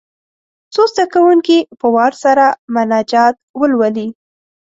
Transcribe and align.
څو 0.73 0.81
زده 0.91 1.05
کوونکي 1.13 1.57
په 1.79 1.87
وار 1.95 2.13
سره 2.23 2.45
مناجات 2.75 3.35
ولولي. 3.59 4.07